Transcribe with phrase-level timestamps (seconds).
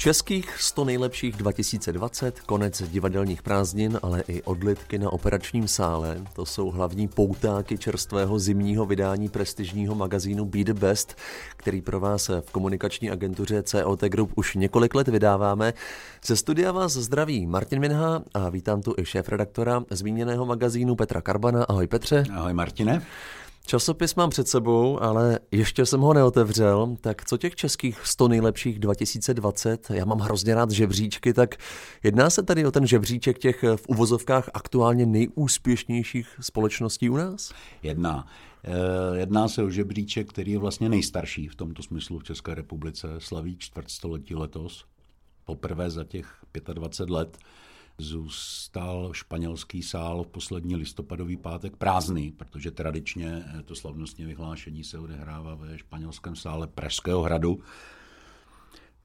[0.00, 6.20] Českých 100 nejlepších 2020, konec divadelních prázdnin, ale i odlitky na operačním sále.
[6.32, 11.16] To jsou hlavní poutáky čerstvého zimního vydání prestižního magazínu Be the Best,
[11.56, 15.72] který pro vás v komunikační agentuře COT Group už několik let vydáváme.
[16.26, 21.64] Ze studia vás zdraví Martin Minha a vítám tu i šéf-redaktora zmíněného magazínu Petra Karbana.
[21.64, 22.24] Ahoj Petře.
[22.36, 23.02] Ahoj Martine.
[23.66, 26.96] Časopis mám před sebou, ale ještě jsem ho neotevřel.
[27.00, 29.90] Tak co těch českých 100 nejlepších 2020?
[29.90, 31.54] Já mám hrozně rád žebříčky, tak
[32.02, 37.52] jedná se tady o ten žebříček těch v uvozovkách aktuálně nejúspěšnějších společností u nás?
[37.82, 38.26] Jedná.
[38.64, 43.08] Eh, jedná se o žebříček, který je vlastně nejstarší v tomto smyslu v České republice.
[43.18, 44.84] Slaví čtvrtstoletí letos.
[45.44, 46.26] Poprvé za těch
[46.74, 47.38] 25 let
[48.00, 55.54] zůstal španělský sál v poslední listopadový pátek prázdný, protože tradičně to slavnostní vyhlášení se odehrává
[55.54, 57.60] ve španělském sále Pražského hradu.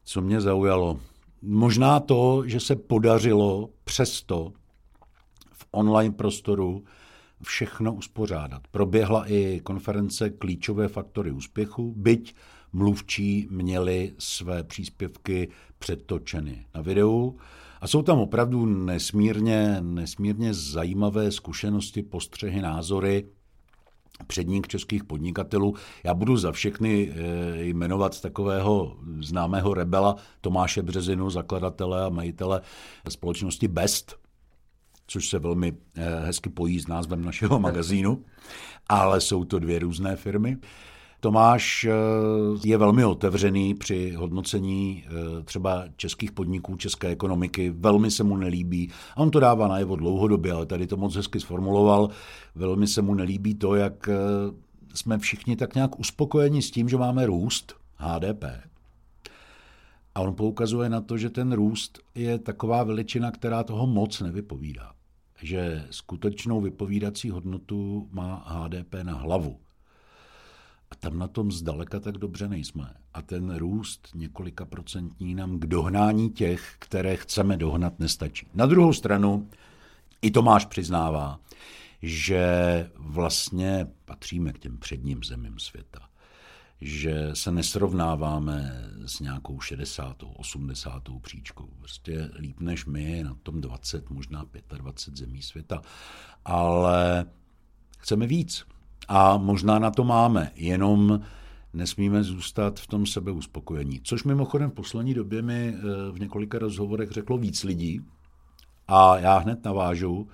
[0.03, 0.99] Co mě zaujalo?
[1.41, 4.53] Možná to, že se podařilo přesto
[5.51, 6.83] v online prostoru
[7.43, 8.61] všechno uspořádat.
[8.71, 12.35] Proběhla i konference Klíčové faktory úspěchu, byť
[12.73, 17.37] mluvčí měli své příspěvky předtočeny na videu.
[17.85, 23.25] A jsou tam opravdu nesmírně, nesmírně zajímavé zkušenosti, postřehy, názory
[24.27, 25.75] předních českých podnikatelů.
[26.03, 32.61] Já budu za všechny eh, jmenovat takového známého rebela Tomáše Březinu, zakladatele a majitele
[33.09, 34.15] společnosti Best,
[35.07, 38.25] což se velmi eh, hezky pojí s názvem našeho magazínu,
[38.89, 40.57] ale jsou to dvě různé firmy.
[41.25, 41.91] Tomáš eh,
[42.63, 48.91] je velmi otevřený při hodnocení eh, třeba českých podniků, české ekonomiky, velmi se mu nelíbí.
[49.15, 52.09] A on to dává najevo dlouhodobě, ale tady to moc hezky sformuloval.
[52.55, 54.15] Velmi se mu nelíbí to, jak eh,
[54.93, 58.43] jsme všichni tak nějak uspokojeni s tím, že máme růst HDP.
[60.15, 64.91] A on poukazuje na to, že ten růst je taková veličina, která toho moc nevypovídá.
[65.41, 69.59] Že skutečnou vypovídací hodnotu má HDP na hlavu.
[70.91, 72.93] A tam na tom zdaleka tak dobře nejsme.
[73.13, 78.47] A ten růst několika procentní nám k dohnání těch, které chceme dohnat, nestačí.
[78.53, 79.49] Na druhou stranu,
[80.21, 81.39] i Tomáš přiznává,
[82.01, 82.45] že
[82.95, 85.99] vlastně patříme k těm předním zemím světa.
[86.81, 90.23] Že se nesrovnáváme s nějakou 60.
[90.35, 91.03] 80.
[91.21, 91.69] příčkou.
[91.79, 94.45] Prostě líp než my, na tom 20, možná
[94.77, 95.81] 25 zemí světa.
[96.45, 97.25] Ale
[97.97, 98.65] chceme víc.
[99.07, 101.19] A možná na to máme, jenom
[101.73, 104.01] nesmíme zůstat v tom sebeuspokojení.
[104.03, 108.01] Což mimochodem v poslední době mi eh, v několika rozhovorech řeklo víc lidí.
[108.87, 110.27] A já hned navážu,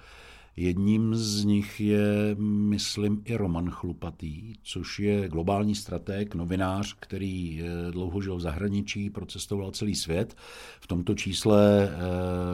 [0.56, 7.92] Jedním z nich je, myslím, i Roman Chlupatý, což je globální strateg, novinář, který eh,
[7.92, 10.36] dlouho žil v zahraničí, procestoval celý svět.
[10.80, 11.98] V tomto čísle eh,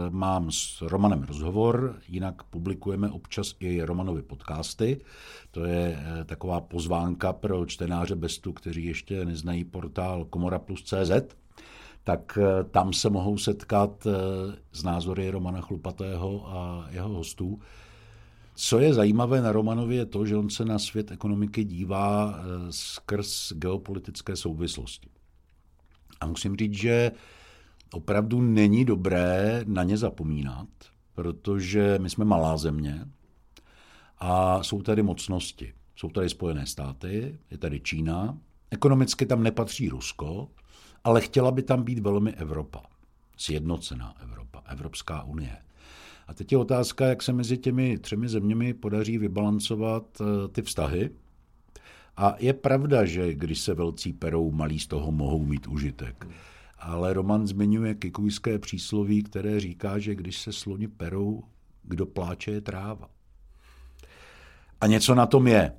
[0.09, 5.02] mám s Romanem rozhovor, jinak publikujeme občas i Romanovi podcasty.
[5.52, 11.35] To je eh, taková pozvánka pro čtenáře Bestu, kteří ještě neznají portál komora.plus.cz
[12.03, 12.38] tak
[12.72, 14.08] tam se mohou setkat
[14.72, 17.59] s názory Romana Chlupatého a jeho hostů.
[18.59, 22.44] Co je zajímavé na Romanovi je to, že on se na svět ekonomiky dívá eh,
[22.69, 25.09] skrz geopolitické souvislosti.
[26.19, 27.12] A musím říct, že
[27.94, 30.67] opravdu není dobré na ně zapomínat,
[31.13, 33.06] protože my jsme malá země
[34.17, 35.73] a jsou tady mocnosti.
[35.96, 38.38] Jsou tady Spojené státy, je tady Čína,
[38.72, 40.47] ekonomicky tam nepatří Rusko,
[41.03, 42.81] ale chtěla by tam být velmi Evropa,
[43.38, 45.57] sjednocená Evropa, Evropská unie.
[46.27, 51.09] A teď je otázka, jak se mezi těmi třemi zeměmi podaří vybalancovat eh, ty vztahy.
[52.17, 56.27] A je pravda, že když se velcí perou, malí z toho mohou mít užitek.
[56.79, 61.43] Ale Roman zmiňuje kikujské přísloví, které říká, že když se sloni perou,
[61.83, 63.09] kdo pláče je tráva.
[64.81, 65.71] A něco na tom je.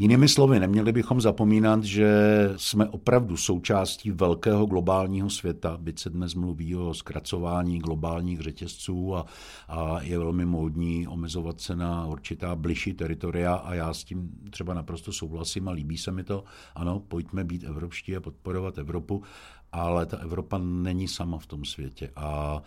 [0.00, 2.08] Jinými slovy, neměli bychom zapomínat, že
[2.56, 9.26] jsme opravdu součástí velkého globálního světa, byť se dnes mluví o zkracování globálních řetězců a,
[9.68, 14.74] a je velmi módní omezovat se na určitá bližší teritoria a já s tím třeba
[14.74, 16.44] naprosto souhlasím a líbí se mi to.
[16.74, 19.22] Ano, pojďme být evropští a podporovat Evropu,
[19.72, 22.62] ale ta Evropa není sama v tom světě a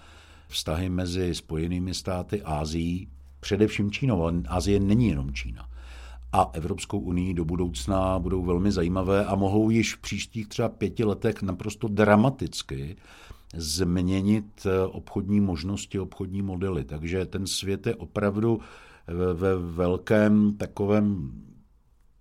[0.47, 3.07] vztahy mezi Spojenými státy, Ázií,
[3.39, 5.70] především Čínou, ale Asie není jenom Čína
[6.33, 11.03] a Evropskou unii do budoucna budou velmi zajímavé a mohou již v příštích třeba pěti
[11.03, 12.95] letech naprosto dramaticky
[13.55, 16.83] změnit eh, obchodní možnosti, obchodní modely.
[16.83, 18.59] Takže ten svět je opravdu
[19.33, 21.31] ve velkém takovém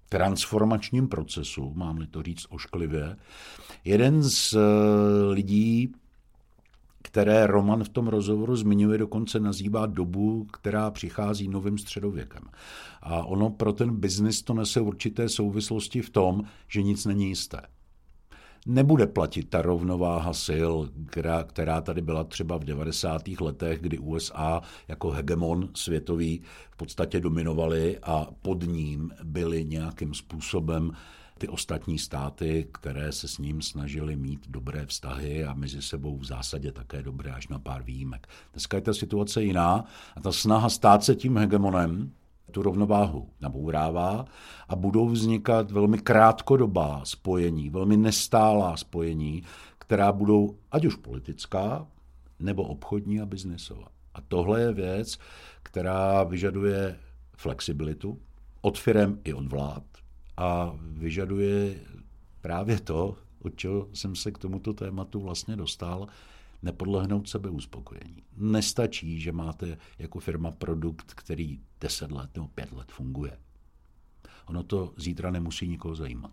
[0.09, 3.17] transformačním procesu, mám-li to říct ošklivě.
[3.85, 4.59] Jeden z eh,
[5.31, 5.93] lidí,
[7.03, 12.43] které Roman v tom rozhovoru zmiňuje, dokonce nazývá dobu, která přichází novým středověkem.
[13.03, 17.61] A ono pro ten biznis to nese určité souvislosti v tom, že nic není jisté
[18.67, 20.73] nebude platit ta rovnováha sil,
[21.07, 23.29] která, která tady byla třeba v 90.
[23.41, 30.93] letech, kdy USA jako hegemon světový v podstatě dominovali a pod ním byly nějakým způsobem
[31.41, 36.25] ty ostatní státy, které se s ním snažili mít dobré vztahy a mezi sebou v
[36.25, 38.29] zásadě také dobré až na pár výjimek.
[38.53, 39.85] Dneska je ta situace jiná
[40.17, 42.13] a ta snaha stát se tím hegemonem
[42.51, 44.25] tu rovnováhu nabourává
[44.69, 49.43] a budou vznikat velmi krátkodobá spojení, velmi nestálá spojení,
[49.79, 51.87] která budou ať už politická,
[52.39, 53.89] nebo obchodní a biznesová.
[54.15, 55.19] A tohle je věc,
[55.63, 56.97] která vyžaduje
[57.37, 58.19] flexibilitu
[58.61, 60.00] od firem i od vlád
[60.41, 61.75] a vyžaduje
[62.41, 66.07] právě to, od čeho jsem se k tomuto tématu vlastně dostal,
[66.63, 68.23] nepodlehnout sebeuspokojení.
[68.37, 73.39] Nestačí, že máte jako firma produkt, který 10 let nebo 5 let funguje.
[74.47, 76.33] Ono to zítra nemusí nikoho zajímat.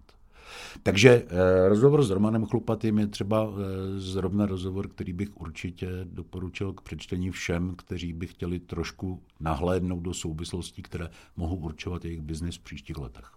[0.83, 6.73] Takže eh, rozhovor s Romanem Chlupatým je třeba eh, zrovna rozhovor, který bych určitě doporučil
[6.73, 12.55] k přečtení všem, kteří by chtěli trošku nahlédnout do souvislostí, které mohou určovat jejich biznis
[12.55, 13.31] v příštích letech.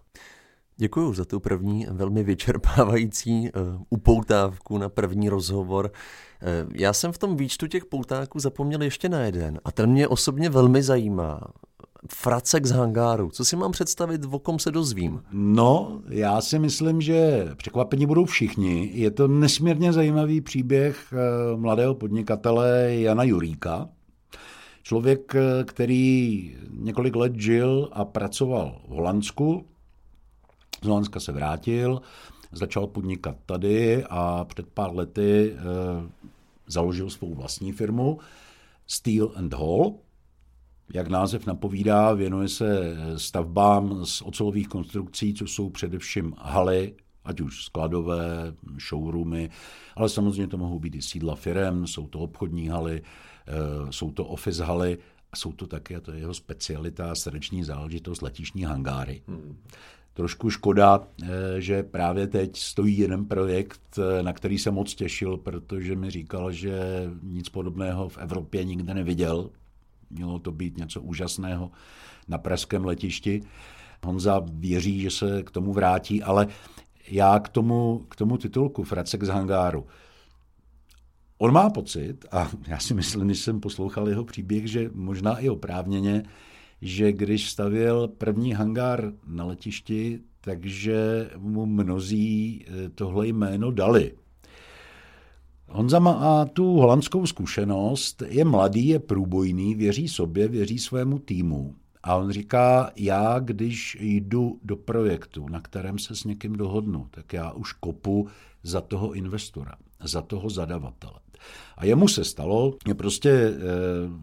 [0.77, 5.91] Děkuji za tu první velmi vyčerpávající uh, upoutávku na první rozhovor.
[6.65, 10.07] Uh, já jsem v tom výčtu těch poutáků zapomněl ještě na jeden a ten mě
[10.07, 11.41] osobně velmi zajímá.
[12.11, 13.29] Fracek z hangáru.
[13.29, 15.21] Co si mám představit, o kom se dozvím?
[15.31, 18.91] No, já si myslím, že překvapení budou všichni.
[18.93, 23.89] Je to nesmírně zajímavý příběh uh, mladého podnikatele Jana Juríka.
[24.83, 25.35] Člověk,
[25.65, 29.65] který několik let žil a pracoval v Holandsku,
[30.83, 32.01] z Holandska se vrátil,
[32.51, 35.57] začal podnikat tady a před pár lety e,
[36.67, 38.19] založil svou vlastní firmu
[38.87, 39.95] Steel and Hall.
[40.93, 46.95] Jak název napovídá, věnuje se stavbám z ocelových konstrukcí, což jsou především haly,
[47.25, 48.53] ať už skladové,
[48.89, 49.49] showroomy,
[49.95, 54.25] ale samozřejmě to mohou být i sídla firem, jsou to obchodní haly, e, jsou to
[54.25, 54.97] office haly
[55.33, 59.21] a jsou to také, a to je jeho specialita, srdeční záležitost, letišní hangáry.
[59.27, 59.57] Hmm
[60.13, 61.27] trošku škoda, eh,
[61.61, 66.51] že právě teď stojí jeden projekt, eh, na který se moc těšil, protože mi říkal,
[66.51, 69.49] že nic podobného v Evropě nikde neviděl.
[70.09, 71.71] Mělo to být něco úžasného
[72.27, 73.41] na pražském letišti.
[74.03, 76.47] Honza věří, že se k tomu vrátí, ale
[77.07, 79.85] já k tomu, k tomu titulku Fracek z hangáru.
[81.41, 85.49] On má pocit, a já si myslím, když jsem poslouchal jeho příběh, že možná i
[85.49, 86.23] oprávněně,
[86.81, 94.13] že když stavěl první hangár na letišti, takže mu mnozí eh, tohle jméno dali.
[95.67, 101.75] Honza má tu holandskou zkušenost, je mladý, je průbojný, věří sobě, věří svému týmu.
[102.03, 107.33] A on říká, já když jdu do projektu, na kterém se s někým dohodnu, tak
[107.33, 108.27] já už kopu
[108.63, 111.13] za toho investora, za toho zadavatele.
[111.77, 113.57] A jemu se stalo, že prostě eh,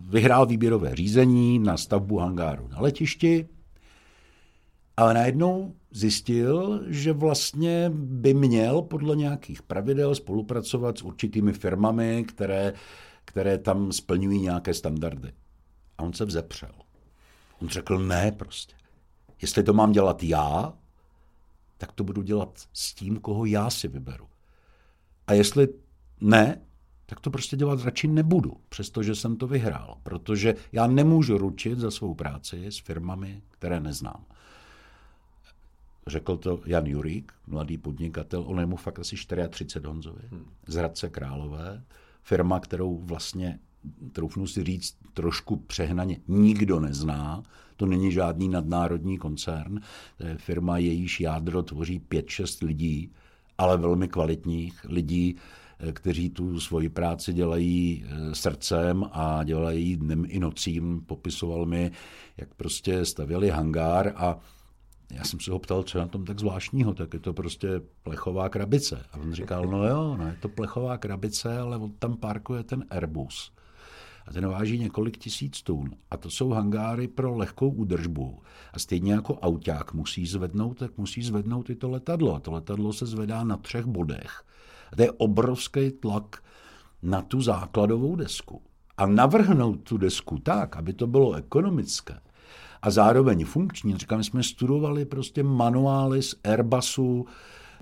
[0.04, 3.48] vyhrál výběrové řízení na stavbu hangáru na letišti,
[4.96, 12.72] ale najednou zjistil, že vlastně by měl podle nějakých pravidel spolupracovat s určitými firmami, které,
[13.24, 15.32] které tam splňují nějaké standardy.
[15.98, 16.72] A on se vzepřel.
[17.62, 18.74] On řekl ne prostě.
[19.42, 20.72] Jestli to mám dělat já,
[21.78, 24.28] tak to budu dělat s tím, koho já si vyberu.
[25.26, 25.68] A jestli
[26.20, 26.60] ne,
[27.08, 31.90] tak to prostě dělat radši nebudu, přestože jsem to vyhrál, protože já nemůžu ručit za
[31.90, 34.24] svou práci s firmami, které neznám.
[36.06, 40.44] Řekl to Jan Jurík, mladý podnikatel, on je mu fakt asi 34 Honzovi, hmm.
[40.66, 41.84] z Hradce Králové,
[42.22, 43.58] firma, kterou vlastně,
[44.12, 47.42] troufnu si říct, trošku přehnaně nikdo nezná,
[47.76, 49.80] to není žádný nadnárodní koncern,
[50.18, 53.12] to je firma, jejíž jádro tvoří 5-6 lidí,
[53.58, 55.36] ale velmi kvalitních lidí,
[55.92, 61.00] kteří tu svoji práci dělají eh, srdcem a dělají dnem i nocím.
[61.06, 61.90] Popisoval mi,
[62.36, 64.38] jak prostě stavěli hangár a
[65.12, 67.68] já jsem se ho ptal, co je na tom tak zvláštního, tak je to prostě
[68.02, 69.04] plechová krabice.
[69.12, 72.84] A on říkal, no jo, no je to plechová krabice, ale on tam parkuje ten
[72.90, 73.52] Airbus.
[74.26, 75.90] A ten váží několik tisíc tun.
[76.10, 78.42] A to jsou hangáry pro lehkou údržbu.
[78.72, 82.34] A stejně jako auták musí zvednout, tak musí zvednout i to letadlo.
[82.34, 84.44] A to letadlo se zvedá na třech bodech.
[84.92, 86.42] A to je obrovský tlak
[87.02, 88.62] na tu základovou desku.
[88.96, 92.20] A navrhnout tu desku tak, aby to bylo ekonomické
[92.82, 93.96] a zároveň funkční.
[93.96, 97.26] Říkám, jsme studovali prostě manuály z Airbusu,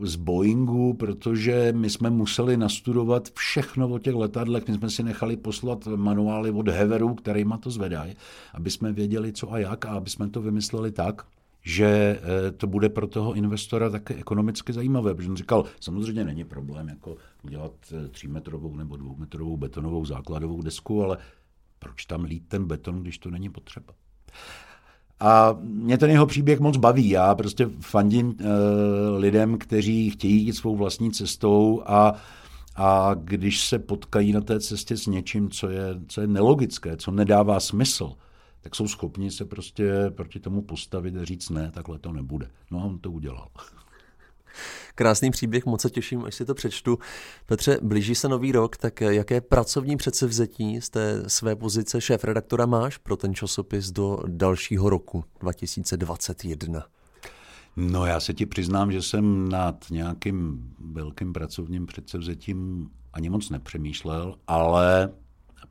[0.02, 4.68] z Boeingu, protože my jsme museli nastudovat všechno o těch letadlech.
[4.68, 8.14] My jsme si nechali poslat manuály od Heveru, kterýma to zvedají,
[8.54, 11.26] aby jsme věděli, co a jak a aby jsme to vymysleli tak,
[11.66, 16.44] že eh, to bude pro toho investora také ekonomicky zajímavé, protože on říkal, samozřejmě není
[16.44, 21.18] problém jako udělat eh, třímetrovou nebo dvoumetrovou betonovou základovou desku, ale
[21.78, 23.94] proč tam lít ten beton, když to není potřeba?
[25.20, 27.08] A mě ten jeho příběh moc baví.
[27.08, 28.44] Já prostě fandím e,
[29.18, 32.14] lidem, kteří chtějí jít svou vlastní cestou a,
[32.76, 37.10] a když se potkají na té cestě s něčím, co je, co je nelogické, co
[37.10, 38.12] nedává smysl,
[38.66, 42.50] tak jsou schopni se prostě proti tomu postavit a říct ne, takhle to nebude.
[42.70, 43.48] No a on to udělal.
[44.94, 46.98] Krásný příběh, moc se těším, až si to přečtu.
[47.46, 52.98] Petře, blíží se nový rok, tak jaké pracovní předsevzetí z té své pozice šéf-redaktora máš
[52.98, 56.86] pro ten časopis do dalšího roku 2021?
[57.76, 64.34] No já se ti přiznám, že jsem nad nějakým velkým pracovním předsevzetím ani moc nepřemýšlel,
[64.46, 65.12] ale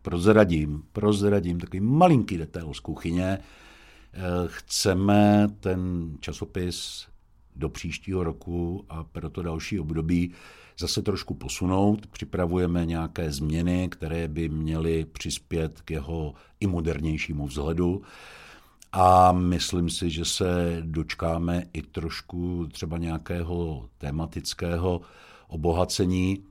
[0.05, 3.25] prozradím, prozradím takový malinký detail z kuchyně.
[3.27, 7.07] Eh, chceme ten časopis
[7.55, 10.31] do příštího roku a pro to další období
[10.79, 12.07] zase trošku posunout.
[12.07, 18.01] Připravujeme nějaké změny, které by měly přispět k jeho i modernějšímu vzhledu.
[18.91, 25.01] A myslím si, že se dočkáme i trošku třeba nějakého tematického
[25.47, 26.43] obohacení.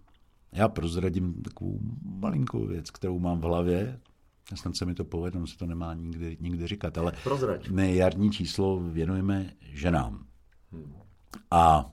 [0.54, 4.00] Já prozradím takovou malinkou věc, kterou mám v hlavě.
[4.54, 7.68] Snad se mi to povede, se to nemá nikdy, nikdy říkat, ale Prozrať.
[7.68, 10.26] my jarní číslo věnujeme ženám.
[11.50, 11.92] A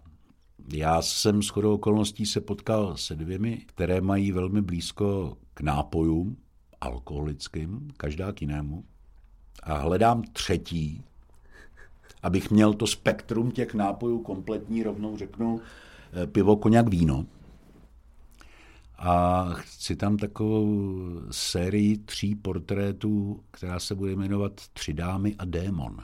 [0.73, 6.37] já jsem s chodou okolností se potkal se dvěmi, které mají velmi blízko k nápojům
[6.81, 8.83] alkoholickým, každá k jinému.
[9.63, 11.03] A hledám třetí,
[12.23, 15.61] abych měl to spektrum těch nápojů kompletní, rovnou řeknu
[16.23, 17.25] eh, pivo, koněk, víno.
[19.03, 20.79] A chci tam takovou
[21.31, 25.97] sérii tří portrétů, která se bude jmenovat Tři dámy a démon.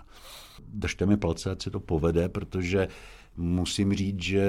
[0.68, 2.88] Držte mi palce, ať se to povede, protože
[3.38, 4.46] musím říct, že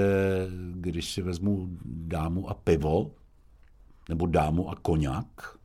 [0.73, 3.11] když si vezmu dámu a pivo,
[4.09, 5.57] nebo dámu a koněk,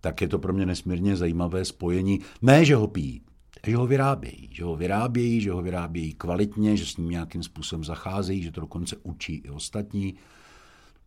[0.00, 2.20] tak je to pro mě nesmírně zajímavé spojení.
[2.42, 3.22] Ne, že ho pijí,
[3.66, 7.84] že ho vyrábějí, že ho vyrábějí, že ho vyrábějí kvalitně, že s ním nějakým způsobem
[7.84, 10.14] zacházejí, že to dokonce učí i ostatní.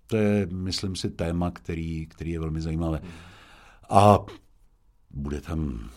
[0.07, 3.01] To je, myslím si, téma, který, který je velmi zajímavé.
[3.89, 4.19] A
[5.11, 5.89] bude tam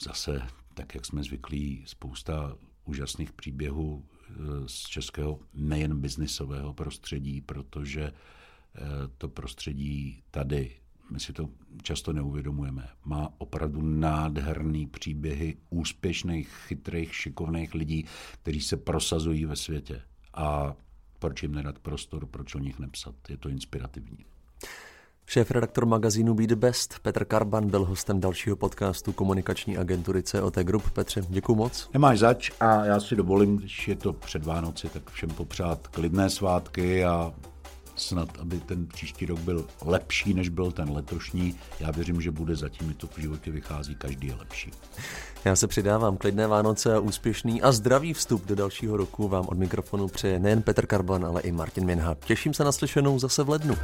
[0.00, 0.42] zase,
[0.74, 4.34] tak jak jsme zvyklí, spousta úžasných příběhů eh,
[4.66, 8.80] z českého nejen biznisového prostředí, protože eh,
[9.18, 10.76] to prostředí tady,
[11.10, 11.48] my si to
[11.82, 18.04] často neuvědomujeme, má opravdu nádherný příběhy úspěšných, chytrých, šikovných lidí,
[18.42, 20.02] kteří se prosazují ve světě.
[20.34, 20.76] A
[21.22, 23.14] proč jim nedat prostor, proč o nich nepsat.
[23.28, 24.18] Je to inspirativní.
[25.26, 30.90] Šéf-redaktor magazínu Be The Best Petr Karban byl hostem dalšího podcastu komunikační agentury COT Group.
[30.90, 31.90] Petře, děkuji moc.
[31.92, 36.30] Nemáš zač a já si dovolím, když je to před Vánoci, tak všem popřát klidné
[36.30, 37.34] svátky a
[37.96, 41.54] snad, aby ten příští rok byl lepší, než byl ten letošní.
[41.80, 44.70] Já věřím, že bude zatím, mi to v životě vychází, každý je lepší.
[45.44, 49.58] Já se přidávám klidné Vánoce a úspěšný a zdravý vstup do dalšího roku vám od
[49.58, 52.16] mikrofonu přeje nejen Petr Karban, ale i Martin Minha.
[52.26, 53.74] Těším se na slyšenou zase v lednu.